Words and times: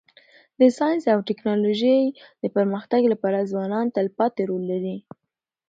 د 0.59 0.61
ساینس 0.77 1.03
او 1.13 1.19
ټکنالوژی 1.29 1.99
د 2.41 2.43
پرمختګ 2.55 3.01
لپاره 3.13 3.47
ځوانان 3.51 3.85
تلپاتي 3.97 4.43
رول 4.49 4.63
لري. 4.71 4.97